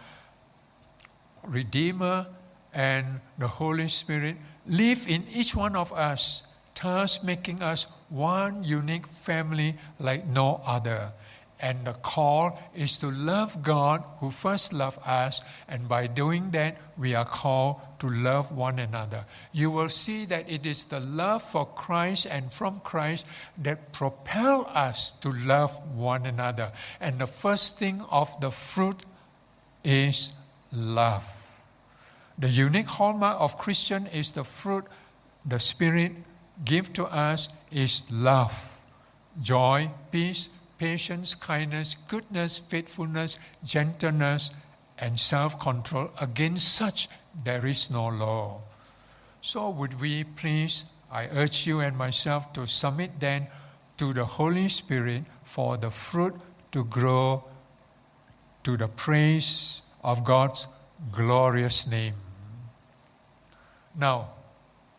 Redeemer, 1.47 2.27
and 2.73 3.21
the 3.37 3.47
Holy 3.47 3.87
Spirit 3.87 4.37
live 4.67 5.07
in 5.07 5.25
each 5.33 5.55
one 5.55 5.75
of 5.75 5.91
us, 5.93 6.43
thus 6.81 7.23
making 7.23 7.61
us 7.61 7.87
one 8.09 8.63
unique 8.63 9.07
family 9.07 9.75
like 9.99 10.27
no 10.27 10.61
other. 10.65 11.11
And 11.59 11.85
the 11.85 11.93
call 11.93 12.59
is 12.75 12.99
to 12.99 13.09
love 13.09 13.63
God 13.63 14.03
who 14.19 14.29
first 14.29 14.73
loved 14.73 14.99
us, 15.03 15.41
and 15.67 15.87
by 15.87 16.05
doing 16.05 16.51
that, 16.51 16.77
we 16.97 17.15
are 17.15 17.25
called 17.25 17.77
to 17.99 18.07
love 18.07 18.51
one 18.51 18.77
another. 18.77 19.25
You 19.53 19.71
will 19.71 19.89
see 19.89 20.25
that 20.25 20.47
it 20.47 20.67
is 20.67 20.85
the 20.85 20.99
love 20.99 21.41
for 21.41 21.65
Christ 21.65 22.27
and 22.29 22.53
from 22.53 22.79
Christ 22.81 23.25
that 23.57 23.91
propel 23.91 24.69
us 24.71 25.11
to 25.21 25.31
love 25.31 25.73
one 25.95 26.27
another. 26.27 26.71
And 27.01 27.17
the 27.17 27.25
first 27.25 27.79
thing 27.79 28.01
of 28.11 28.39
the 28.39 28.51
fruit 28.51 29.01
is 29.83 30.35
love. 30.71 31.61
The 32.37 32.49
unique 32.49 32.87
hallmark 32.87 33.39
of 33.39 33.57
Christian 33.57 34.07
is 34.07 34.31
the 34.31 34.43
fruit 34.43 34.85
the 35.45 35.59
Spirit 35.59 36.11
give 36.65 36.93
to 36.93 37.05
us 37.05 37.49
is 37.71 38.11
love, 38.11 38.81
joy, 39.41 39.89
peace, 40.11 40.49
patience, 40.77 41.35
kindness, 41.35 41.95
goodness, 41.95 42.59
faithfulness, 42.59 43.37
gentleness, 43.63 44.51
and 44.99 45.19
self 45.19 45.59
control. 45.59 46.11
Against 46.21 46.75
such 46.75 47.09
there 47.43 47.65
is 47.65 47.89
no 47.91 48.07
law. 48.07 48.61
So, 49.41 49.69
would 49.69 49.99
we 50.01 50.23
please, 50.23 50.85
I 51.11 51.27
urge 51.27 51.67
you 51.67 51.79
and 51.79 51.97
myself 51.97 52.51
to 52.53 52.67
submit 52.67 53.19
then 53.19 53.47
to 53.97 54.13
the 54.13 54.25
Holy 54.25 54.67
Spirit 54.67 55.23
for 55.43 55.77
the 55.77 55.89
fruit 55.89 56.35
to 56.71 56.83
grow 56.85 57.43
to 58.63 58.75
the 58.75 58.87
praise 58.87 59.81
of 60.07 60.23
God's 60.23 60.69
glorious 61.11 61.85
name. 61.91 62.13
Now, 63.93 64.29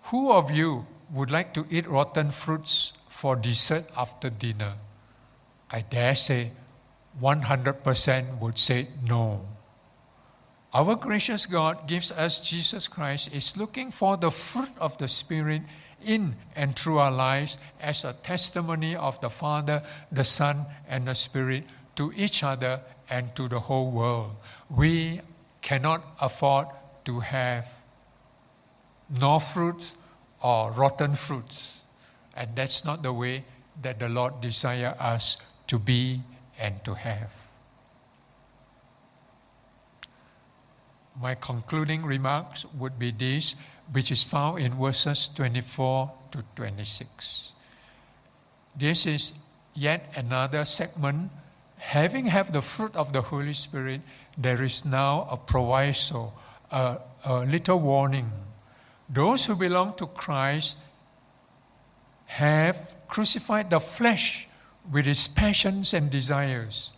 who 0.02 0.30
of 0.30 0.50
you 0.50 0.86
would 1.10 1.30
like 1.30 1.54
to 1.54 1.64
eat 1.70 1.88
rotten 1.88 2.30
fruits 2.30 2.92
for 3.08 3.34
dessert 3.34 3.84
after 3.96 4.28
dinner? 4.28 4.74
I 5.70 5.80
dare 5.80 6.14
say 6.14 6.50
100% 7.22 8.38
would 8.38 8.58
say 8.58 8.88
no. 9.08 9.40
Our 10.74 10.94
gracious 10.94 11.46
God 11.46 11.88
gives 11.88 12.12
us 12.12 12.42
Jesus 12.42 12.86
Christ, 12.86 13.34
is 13.34 13.56
looking 13.56 13.90
for 13.90 14.18
the 14.18 14.30
fruit 14.30 14.76
of 14.78 14.98
the 14.98 15.08
Spirit 15.08 15.62
in 16.04 16.36
and 16.54 16.76
through 16.76 16.98
our 16.98 17.10
lives 17.10 17.56
as 17.80 18.04
a 18.04 18.12
testimony 18.12 18.94
of 18.94 19.18
the 19.22 19.30
Father, 19.30 19.82
the 20.12 20.24
Son, 20.24 20.66
and 20.86 21.08
the 21.08 21.14
Spirit 21.14 21.64
to 21.96 22.12
each 22.14 22.44
other 22.44 22.82
and 23.10 23.34
to 23.36 23.48
the 23.48 23.58
whole 23.58 23.90
world. 23.90 24.36
We 24.68 25.20
cannot 25.62 26.04
afford 26.20 26.68
to 27.04 27.20
have 27.20 27.68
no 29.20 29.38
fruits 29.38 29.94
or 30.42 30.72
rotten 30.72 31.14
fruits. 31.14 31.80
And 32.34 32.54
that's 32.54 32.84
not 32.84 33.02
the 33.02 33.12
way 33.12 33.44
that 33.82 33.98
the 33.98 34.08
Lord 34.08 34.40
desires 34.40 34.94
us 34.98 35.36
to 35.66 35.78
be 35.78 36.20
and 36.58 36.82
to 36.84 36.94
have. 36.94 37.48
My 41.20 41.34
concluding 41.34 42.04
remarks 42.04 42.64
would 42.78 42.98
be 42.98 43.10
this, 43.10 43.56
which 43.90 44.12
is 44.12 44.22
found 44.22 44.60
in 44.60 44.74
verses 44.74 45.28
24 45.28 46.12
to 46.30 46.44
26. 46.54 47.52
This 48.76 49.06
is 49.06 49.34
yet 49.74 50.12
another 50.16 50.64
segment. 50.64 51.30
Having 51.78 52.26
have 52.26 52.52
the 52.52 52.60
fruit 52.60 52.94
of 52.96 53.12
the 53.12 53.22
Holy 53.22 53.52
Spirit, 53.52 54.02
there 54.36 54.62
is 54.62 54.84
now 54.84 55.26
a 55.30 55.36
proviso, 55.36 56.32
a, 56.70 56.98
a 57.24 57.44
little 57.44 57.80
warning. 57.80 58.30
Those 59.08 59.46
who 59.46 59.56
belong 59.56 59.94
to 59.94 60.06
Christ 60.06 60.76
have 62.26 62.94
crucified 63.08 63.70
the 63.70 63.80
flesh 63.80 64.48
with 64.90 65.08
its 65.08 65.26
passions 65.28 65.94
and 65.94 66.10
desires. 66.10 66.92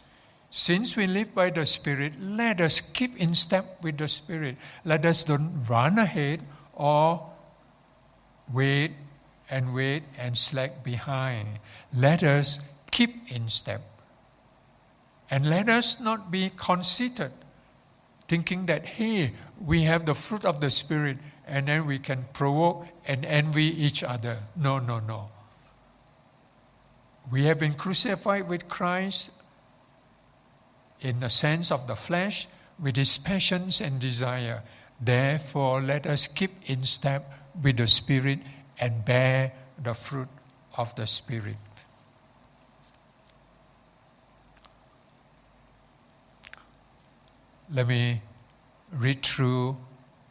Since 0.50 0.96
we 0.96 1.06
live 1.06 1.34
by 1.34 1.50
the 1.50 1.64
Spirit, 1.64 2.20
let 2.20 2.60
us 2.60 2.80
keep 2.80 3.16
in 3.16 3.34
step 3.36 3.64
with 3.82 3.98
the 3.98 4.08
Spirit. 4.08 4.56
Let 4.84 5.04
us 5.04 5.22
don't 5.22 5.62
run 5.68 5.98
ahead 5.98 6.42
or 6.74 7.30
wait 8.52 8.92
and 9.48 9.72
wait 9.72 10.02
and 10.18 10.36
slack 10.36 10.82
behind. 10.82 11.60
Let 11.94 12.24
us 12.24 12.74
keep 12.90 13.30
in 13.30 13.48
step. 13.48 13.82
And 15.30 15.48
let 15.48 15.68
us 15.68 16.00
not 16.00 16.30
be 16.30 16.50
conceited, 16.50 17.30
thinking 18.26 18.66
that, 18.66 18.84
hey, 18.84 19.32
we 19.64 19.82
have 19.84 20.04
the 20.06 20.14
fruit 20.14 20.44
of 20.44 20.60
the 20.60 20.70
Spirit 20.70 21.18
and 21.46 21.68
then 21.68 21.86
we 21.86 21.98
can 21.98 22.26
provoke 22.32 22.86
and 23.06 23.24
envy 23.24 23.64
each 23.64 24.02
other. 24.02 24.38
No, 24.56 24.78
no, 24.78 25.00
no. 25.00 25.30
We 27.30 27.44
have 27.44 27.60
been 27.60 27.74
crucified 27.74 28.48
with 28.48 28.68
Christ 28.68 29.30
in 31.00 31.20
the 31.20 31.30
sense 31.30 31.70
of 31.70 31.86
the 31.86 31.96
flesh 31.96 32.48
with 32.78 32.96
his 32.96 33.18
passions 33.18 33.80
and 33.80 34.00
desire. 34.00 34.62
Therefore, 35.00 35.80
let 35.80 36.06
us 36.06 36.26
keep 36.26 36.50
in 36.68 36.84
step 36.84 37.32
with 37.62 37.76
the 37.76 37.86
Spirit 37.86 38.40
and 38.78 39.04
bear 39.04 39.52
the 39.82 39.94
fruit 39.94 40.28
of 40.76 40.94
the 40.94 41.06
Spirit. 41.06 41.56
Let 47.72 47.86
me 47.86 48.20
read 48.92 49.22
through 49.22 49.76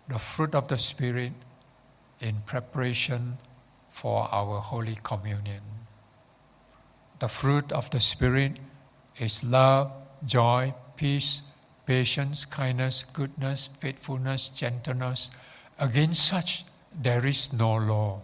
the 0.09 0.19
fruit 0.19 0.53
of 0.53 0.67
the 0.67 0.77
Spirit 0.77 1.31
in 2.19 2.41
preparation 2.45 3.37
for 3.87 4.27
our 4.29 4.59
Holy 4.59 4.97
Communion. 5.03 5.61
The 7.19 7.29
fruit 7.29 7.71
of 7.71 7.89
the 7.91 8.01
Spirit 8.01 8.59
is 9.19 9.43
love, 9.45 9.91
joy, 10.25 10.73
peace, 10.97 11.43
patience, 11.85 12.43
kindness, 12.43 13.03
goodness, 13.03 13.67
faithfulness, 13.67 14.49
gentleness. 14.49 15.31
Against 15.79 16.27
such 16.27 16.65
there 16.93 17.25
is 17.25 17.53
no 17.53 17.75
law. 17.77 18.19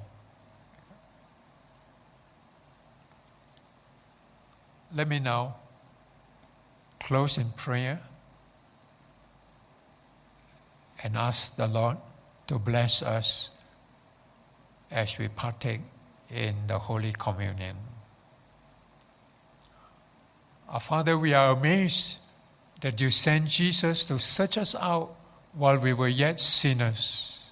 Let 4.93 5.07
me 5.07 5.19
now 5.19 5.55
close 6.99 7.37
in 7.37 7.49
prayer. 7.51 8.01
And 11.03 11.15
ask 11.15 11.55
the 11.55 11.67
Lord 11.67 11.97
to 12.47 12.59
bless 12.59 13.01
us 13.01 13.55
as 14.91 15.17
we 15.17 15.27
partake 15.27 15.81
in 16.29 16.55
the 16.67 16.77
Holy 16.79 17.13
Communion. 17.17 17.75
Our 20.69 20.79
Father, 20.79 21.17
we 21.17 21.33
are 21.33 21.55
amazed 21.55 22.19
that 22.81 22.99
you 22.99 23.09
sent 23.09 23.47
Jesus 23.47 24.05
to 24.05 24.19
search 24.19 24.57
us 24.57 24.75
out 24.75 25.15
while 25.53 25.77
we 25.77 25.93
were 25.93 26.07
yet 26.07 26.39
sinners. 26.39 27.49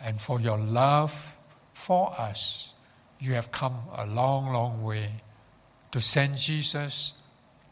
And 0.00 0.20
for 0.20 0.40
your 0.40 0.58
love 0.58 1.38
for 1.72 2.12
us, 2.18 2.72
you 3.20 3.32
have 3.34 3.50
come 3.50 3.78
a 3.94 4.06
long, 4.06 4.52
long 4.52 4.82
way 4.82 5.10
to 5.92 6.00
send 6.00 6.36
Jesus 6.38 7.14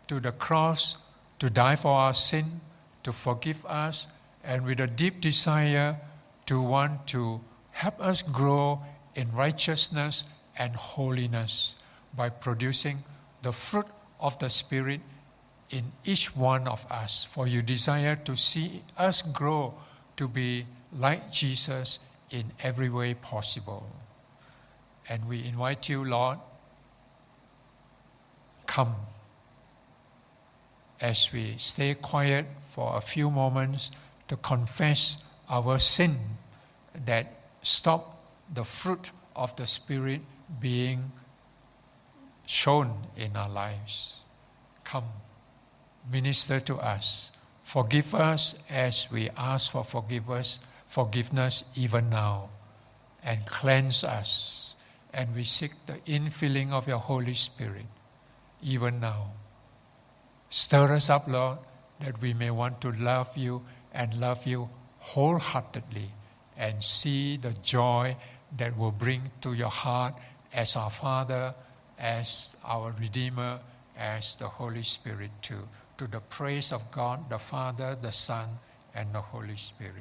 to 0.07 0.21
the 0.21 0.33
cross 0.33 0.99
to 1.43 1.51
die 1.51 1.75
for 1.75 1.91
our 1.91 2.15
sin, 2.15 2.61
to 3.03 3.11
forgive 3.11 3.67
us, 3.67 4.07
and 4.45 4.65
with 4.65 4.81
a 4.81 4.87
deep 4.87 5.21
desire 5.21 5.97
to 6.47 6.61
want 6.61 7.07
to 7.09 7.41
help 7.73 8.01
us 8.01 8.23
grow 8.23 8.81
in 9.15 9.31
righteousness 9.33 10.25
and 10.59 10.75
holiness 10.75 11.77
by 12.17 12.29
producing 12.29 12.99
the 13.43 13.53
fruit 13.53 13.87
of 14.21 14.39
the 14.39 14.51
Spirit 14.51 15.01
in 15.71 15.93
each 16.05 16.37
one 16.37 16.69
of 16.69 16.87
us. 16.91 17.25
For 17.25 17.47
you 17.47 17.63
desire 17.63 18.17
to 18.17 18.37
see 18.37 18.83
us 18.99 19.23
grow 19.23 19.75
to 20.17 20.29
be 20.29 20.67
like 20.93 21.33
Jesus 21.33 21.99
in 22.31 22.53
every 22.63 22.89
way 22.89 23.15
possible. 23.15 23.87
And 25.09 25.27
we 25.29 25.45
invite 25.45 25.89
you, 25.89 26.05
Lord, 26.05 26.39
come 28.67 28.95
as 31.01 31.33
we 31.33 31.55
stay 31.57 31.95
quiet 31.95 32.47
for 32.69 32.97
a 32.97 33.01
few 33.01 33.31
moments 33.31 33.91
to 34.33 34.39
confess 34.39 35.25
our 35.51 35.79
sin 35.79 36.17
that 37.05 37.35
stop 37.61 38.25
the 38.51 38.65
fruit 38.65 39.13
of 39.37 39.55
the 39.57 39.67
Spirit 39.67 40.23
being 40.59 41.13
shown 42.47 42.95
in 43.15 43.37
our 43.37 43.51
lives. 43.51 44.23
Come, 44.85 45.05
minister 46.11 46.61
to 46.61 46.77
us. 46.77 47.31
Forgive 47.63 48.15
us 48.15 48.65
as 48.71 49.07
we 49.13 49.29
ask 49.37 49.71
for 49.71 49.85
forgiveness, 49.85 50.61
forgiveness 50.87 51.65
even 51.77 52.09
now. 52.09 52.49
And 53.23 53.45
cleanse 53.45 54.03
us. 54.03 54.77
And 55.13 55.35
we 55.35 55.45
seek 55.45 55.73
the 55.85 56.01
infilling 56.11 56.71
of 56.73 56.89
your 56.89 56.99
Holy 56.99 57.35
Spirit 57.35 57.85
even 58.63 58.99
now. 58.99 59.33
Stir 60.49 60.95
us 60.95 61.11
up, 61.11 61.29
Lord, 61.29 61.59
that 62.01 62.19
we 62.23 62.33
may 62.33 62.51
want 62.51 62.81
to 62.81 62.93
love 62.93 63.37
you 63.37 63.63
and 63.93 64.19
love 64.19 64.47
you 64.47 64.69
wholeheartedly 64.99 66.11
and 66.57 66.83
see 66.83 67.37
the 67.37 67.53
joy 67.63 68.17
that 68.57 68.77
will 68.77 68.93
bring 68.93 69.23
to 69.41 69.53
your 69.53 69.71
heart 69.71 70.15
as 70.53 70.77
our 70.77 70.91
Father, 70.91 71.55
as 71.99 72.57
our 72.65 72.95
Redeemer, 73.01 73.61
as 73.97 74.37
the 74.37 74.49
Holy 74.49 74.83
Spirit 74.83 75.31
too, 75.41 75.69
to 75.99 76.07
the 76.07 76.21
praise 76.21 76.73
of 76.73 76.91
God, 76.91 77.29
the 77.31 77.39
Father, 77.39 77.97
the 78.01 78.13
Son, 78.13 78.49
and 78.95 79.13
the 79.13 79.21
Holy 79.21 79.57
Spirit. 79.57 79.95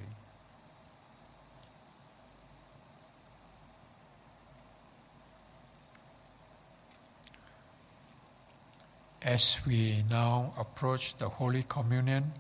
As 9.24 9.62
we 9.68 10.04
now 10.10 10.52
approach 10.58 11.18
the 11.18 11.30
Holy 11.30 11.64
Communion, 11.64 12.32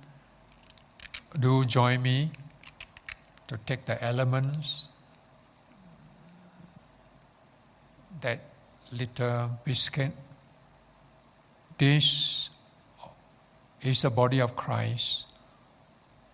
do 1.40 1.66
join 1.66 2.02
me 2.02 2.30
to 3.48 3.58
take 3.66 3.86
the 3.86 4.02
elements, 4.04 4.88
that 8.22 8.40
little 8.92 9.60
biscuit. 9.64 10.12
This 11.78 12.50
is 13.82 14.02
the 14.02 14.10
body 14.10 14.40
of 14.40 14.56
Christ 14.56 15.26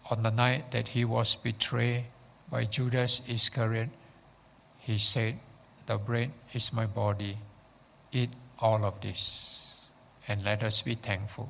on 0.09 0.23
the 0.23 0.31
night 0.31 0.71
that 0.71 0.89
he 0.89 1.05
was 1.05 1.35
betrayed 1.35 2.05
by 2.49 2.65
Judas 2.65 3.21
Iscariot. 3.27 3.89
He 4.79 4.97
said, 4.97 5.39
The 5.85 5.97
bread 5.97 6.31
is 6.53 6.73
my 6.73 6.85
body. 6.85 7.37
Eat 8.11 8.29
all 8.59 8.83
of 8.83 8.99
this 9.01 9.89
and 10.27 10.43
let 10.43 10.63
us 10.63 10.81
be 10.81 10.95
thankful. 10.95 11.49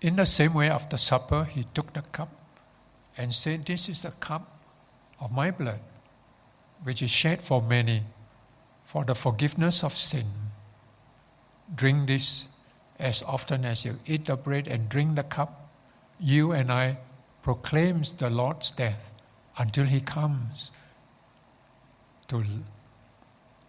In 0.00 0.16
the 0.16 0.26
same 0.26 0.54
way, 0.54 0.70
after 0.70 0.96
supper, 0.96 1.44
he 1.44 1.64
took 1.64 1.92
the 1.92 2.02
cup 2.02 2.30
and 3.16 3.34
said, 3.34 3.66
This 3.66 3.88
is 3.88 4.02
the 4.02 4.12
cup 4.12 4.46
of 5.20 5.30
my 5.30 5.50
blood, 5.50 5.80
which 6.82 7.02
is 7.02 7.10
shed 7.10 7.42
for 7.42 7.60
many 7.60 8.02
for 8.82 9.04
the 9.04 9.14
forgiveness 9.14 9.84
of 9.84 9.92
sin. 9.92 10.26
Drink 11.74 12.08
this 12.08 12.48
as 12.98 13.22
often 13.22 13.64
as 13.64 13.84
you 13.84 13.98
eat 14.06 14.24
the 14.24 14.36
bread 14.36 14.66
and 14.66 14.88
drink 14.88 15.16
the 15.16 15.22
cup 15.22 15.68
you 16.18 16.52
and 16.52 16.70
I 16.70 16.98
proclaims 17.42 18.12
the 18.12 18.28
Lord's 18.28 18.70
death 18.70 19.12
until 19.56 19.84
he 19.84 20.00
comes 20.00 20.70
to 22.28 22.44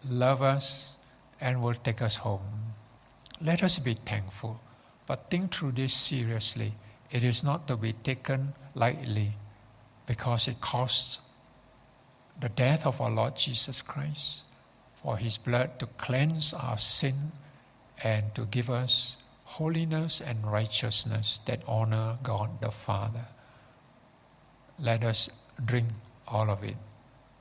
love 0.08 0.42
us 0.42 0.96
and 1.40 1.62
will 1.62 1.74
take 1.74 2.02
us 2.02 2.16
home. 2.18 2.74
Let 3.40 3.62
us 3.62 3.78
be 3.78 3.94
thankful, 3.94 4.60
but 5.12 5.28
think 5.28 5.52
through 5.52 5.72
this 5.72 5.92
seriously. 5.92 6.72
It 7.10 7.22
is 7.22 7.44
not 7.44 7.68
to 7.68 7.76
be 7.76 7.92
taken 7.92 8.54
lightly 8.74 9.32
because 10.06 10.48
it 10.48 10.58
costs 10.62 11.20
the 12.40 12.48
death 12.48 12.86
of 12.86 12.98
our 12.98 13.10
Lord 13.10 13.36
Jesus 13.36 13.82
Christ 13.82 14.46
for 14.94 15.18
his 15.18 15.36
blood 15.36 15.78
to 15.80 15.86
cleanse 15.98 16.54
our 16.54 16.78
sin 16.78 17.32
and 18.02 18.34
to 18.34 18.46
give 18.46 18.70
us 18.70 19.18
holiness 19.44 20.22
and 20.22 20.50
righteousness 20.50 21.40
that 21.44 21.62
honor 21.68 22.16
God 22.22 22.62
the 22.62 22.70
Father. 22.70 23.26
Let 24.78 25.04
us 25.04 25.28
drink 25.62 25.88
all 26.26 26.48
of 26.48 26.64
it 26.64 26.78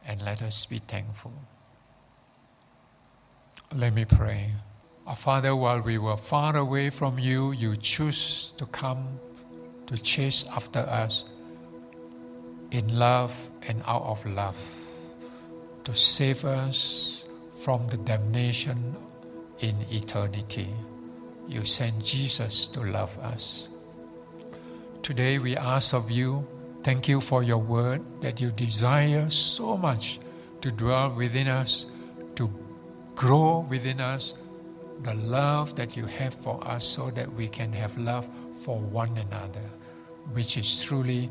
and 0.06 0.22
let 0.22 0.42
us 0.42 0.66
be 0.66 0.80
thankful. 0.80 1.32
Let 3.74 3.94
me 3.94 4.04
pray. 4.04 4.52
Our 5.12 5.18
Father, 5.18 5.54
while 5.58 5.82
we 5.82 5.98
were 5.98 6.16
far 6.16 6.56
away 6.56 6.90
from 6.90 7.20
you, 7.20 7.52
you 7.52 7.76
choose 7.76 8.54
to 8.56 8.66
come 8.68 9.20
to 9.88 10.02
chase 10.02 10.48
after 10.56 10.80
us 10.80 11.26
in 12.72 12.98
love 12.98 13.52
and 13.68 13.84
out 13.86 14.04
of 14.04 14.26
love, 14.26 14.56
to 15.84 15.94
save 15.94 16.46
us 16.46 17.26
from 17.52 17.86
the 17.88 17.98
damnation 17.98 18.96
in 19.60 19.76
eternity 19.92 20.70
you 21.46 21.66
sent 21.66 22.02
Jesus 22.06 22.70
to 22.70 22.80
love 22.80 23.20
us. 23.20 23.68
Today 25.04 25.40
we 25.40 25.58
ask 25.58 25.94
of 25.94 26.10
you, 26.10 26.48
thank 26.84 27.10
you 27.10 27.20
for 27.20 27.44
your 27.44 27.58
word 27.58 28.02
that 28.22 28.40
you 28.40 28.50
desire 28.52 29.30
so 29.30 29.76
much 29.76 30.22
to 30.62 30.72
dwell 30.72 31.14
within 31.14 31.50
us, 31.50 31.88
to 32.36 32.50
grow 33.14 33.68
within 33.70 34.00
us 34.00 34.36
the 35.04 35.16
love 35.16 35.76
that 35.76 35.98
you 35.98 36.06
have 36.06 36.34
for 36.34 36.60
us 36.68 36.86
so 36.86 37.10
that 37.12 37.32
we 37.34 37.48
can 37.48 37.72
have 37.74 37.98
love 37.98 38.28
for 38.56 38.80
one 38.80 39.18
another, 39.18 39.64
which 40.34 40.58
is 40.58 40.84
truly 40.84 41.30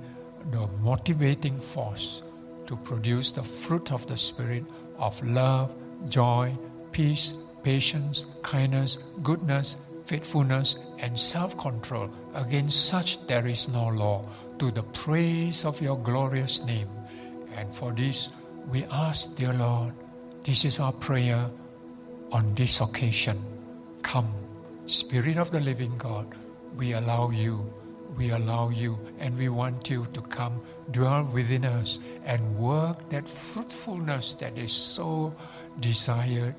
the 0.51 0.67
motivating 0.83 1.57
force 1.59 2.23
to 2.67 2.77
produce 2.77 3.33
the 3.33 3.43
fruit 3.43 3.93
of 3.93 4.07
the 4.07 4.17
Spirit 4.17 4.65
of 4.99 5.23
love, 5.25 5.75
joy, 6.09 6.57
peace, 6.93 7.39
patience, 7.63 8.27
kindness, 8.43 8.97
goodness, 9.23 9.77
faithfulness, 10.05 10.77
and 10.99 11.19
self 11.19 11.57
control. 11.59 12.11
Against 12.35 12.89
such 12.89 13.27
there 13.27 13.47
is 13.47 13.69
no 13.69 13.89
law, 13.89 14.25
to 14.59 14.71
the 14.71 14.83
praise 14.83 15.65
of 15.65 15.81
your 15.81 15.99
glorious 15.99 16.65
name. 16.65 16.89
And 17.57 17.75
for 17.75 17.93
this 17.93 18.31
we 18.69 18.85
ask, 18.85 19.37
dear 19.37 19.53
Lord, 19.53 19.95
this 20.43 20.65
is 20.65 20.81
our 20.81 20.93
prayer 20.93 21.51
on 22.33 22.55
this 22.55 22.81
occasion. 22.81 23.39
Come, 24.03 24.33
Spirit 24.87 25.37
of 25.37 25.51
the 25.51 25.61
living 25.61 25.97
God, 25.99 26.35
we 26.77 26.95
allow 26.95 27.31
you, 27.31 27.73
we 28.17 28.31
allow 28.31 28.71
you, 28.71 28.99
and 29.19 29.37
we 29.39 29.49
want 29.49 29.89
you 29.89 30.07
to 30.13 30.21
come 30.21 30.61
dwell 30.91 31.25
within 31.33 31.65
us 31.65 31.99
and 32.25 32.59
work 32.59 33.09
that 33.11 33.29
fruitfulness 33.29 34.35
that 34.35 34.57
is 34.59 34.73
so 34.73 35.35
desired 35.79 36.55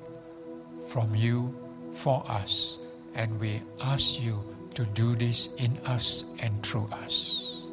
from 0.88 1.14
you 1.14 1.54
for 1.92 2.24
us. 2.26 2.78
And 3.14 3.38
we 3.38 3.60
ask 3.80 4.22
you 4.22 4.42
to 4.74 4.84
do 4.86 5.14
this 5.14 5.54
in 5.56 5.76
us 5.84 6.34
and 6.40 6.62
through 6.64 6.88
us. 7.04 7.66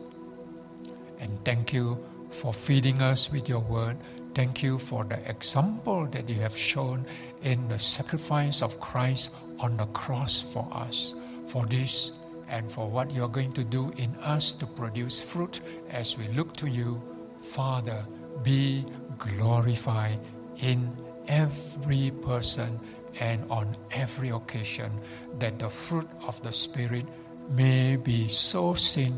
And 1.19 1.43
thank 1.45 1.73
you 1.73 2.03
for 2.29 2.53
feeding 2.53 3.01
us 3.01 3.31
with 3.31 3.47
your 3.47 3.61
word. 3.61 3.97
Thank 4.35 4.61
you 4.63 4.77
for 4.77 5.03
the 5.03 5.17
example 5.29 6.05
that 6.07 6.29
you 6.29 6.35
have 6.41 6.55
shown 6.55 7.05
in 7.43 7.67
the 7.67 7.79
sacrifice 7.79 8.61
of 8.61 8.79
Christ 8.79 9.35
on 9.59 9.77
the 9.77 9.85
cross 9.87 10.41
for 10.41 10.67
us. 10.71 11.15
For 11.45 11.65
this 11.65 12.13
and 12.49 12.71
for 12.71 12.89
what 12.89 13.11
you're 13.11 13.29
going 13.29 13.53
to 13.53 13.63
do 13.63 13.91
in 13.97 14.15
us 14.21 14.53
to 14.53 14.65
produce 14.65 15.21
fruit 15.21 15.61
as 15.89 16.17
we 16.17 16.27
look 16.29 16.53
to 16.57 16.69
you, 16.69 17.01
Father, 17.39 18.05
be 18.43 18.85
glorified 19.17 20.19
in 20.61 20.89
every 21.27 22.11
person 22.21 22.79
and 23.19 23.43
on 23.49 23.67
every 23.91 24.29
occasion, 24.29 24.91
that 25.39 25.59
the 25.59 25.69
fruit 25.69 26.07
of 26.27 26.41
the 26.43 26.51
Spirit 26.51 27.05
may 27.51 27.95
be 27.95 28.27
so 28.27 28.73
seen, 28.73 29.13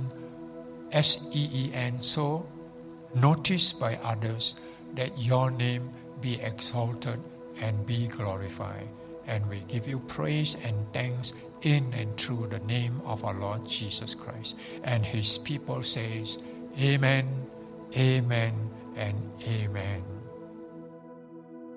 S 0.91 1.27
E 1.34 1.49
E 1.54 1.71
N, 1.73 1.99
so 2.01 2.45
noticed 3.15 3.80
by 3.80 3.99
others, 4.04 4.56
that 4.95 5.17
your 5.17 5.51
name 5.51 5.89
be 6.21 6.39
exalted 6.41 7.19
and 7.62 7.86
be 7.86 8.08
glorified. 8.08 8.88
And 9.32 9.48
we 9.48 9.60
give 9.70 9.88
you 9.88 10.02
praise 10.02 10.58
and 10.65 10.76
thanks 10.91 11.32
in 11.62 11.94
and 11.94 12.17
through 12.17 12.48
the 12.48 12.60
name 12.60 13.02
of 13.06 13.24
our 13.24 13.34
Lord 13.34 13.65
Jesus 13.65 14.13
Christ. 14.13 14.58
And 14.84 15.06
his 15.06 15.38
people 15.38 15.82
says, 15.84 16.38
Amen, 16.78 17.28
Amen, 17.96 18.54
and 18.98 19.15
Amen. 19.48 20.11